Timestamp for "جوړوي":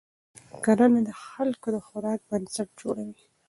2.79-3.23